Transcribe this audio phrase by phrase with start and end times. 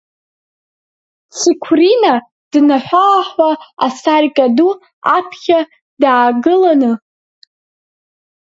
[1.37, 2.13] Циқәрина
[2.51, 3.51] днаҳәы-ааҳәуа
[3.85, 4.71] асаркьа ду
[5.17, 5.59] аԥхьа
[6.01, 6.91] даагы-ланы.